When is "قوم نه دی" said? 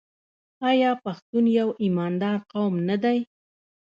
2.51-3.17